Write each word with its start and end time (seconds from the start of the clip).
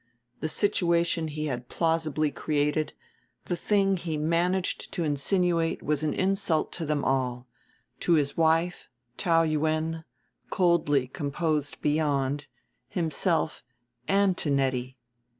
The 0.39 0.49
situation 0.49 1.27
he 1.27 1.45
had 1.45 1.69
plausibly 1.69 2.31
created, 2.31 2.93
the 3.45 3.55
thing 3.55 3.97
he 3.97 4.17
managed 4.17 4.91
to 4.93 5.03
insinuate, 5.03 5.83
was 5.83 6.01
an 6.03 6.15
insult 6.15 6.71
to 6.71 6.87
them 6.87 7.05
all 7.05 7.47
to 7.99 8.13
his 8.13 8.35
wife, 8.35 8.89
Taou 9.19 9.43
Yuen, 9.47 10.03
coldly 10.49 11.05
composed 11.07 11.79
beyond, 11.83 12.47
himself 12.89 13.63
and 14.07 14.35
to 14.37 14.49
Nettie. 14.49 14.97